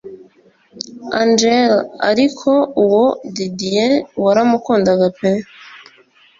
[1.21, 1.69] Angel
[2.09, 2.49] ariko
[2.83, 3.05] uwo
[3.35, 3.87] Didie
[4.23, 5.31] waramukundaga pe